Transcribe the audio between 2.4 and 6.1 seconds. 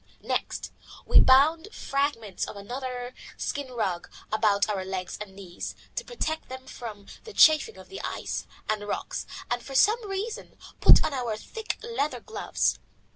of another skin rug about our legs and knees to